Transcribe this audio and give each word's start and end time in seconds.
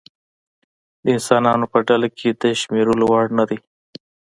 د 1.03 1.05
انسانانو 1.15 1.65
په 1.73 1.79
ډله 1.87 2.07
کې 2.17 2.29
د 2.41 2.43
شمېرلو 2.61 3.05
وړ 3.11 3.25
نه 3.37 3.43
دی. 3.49 3.59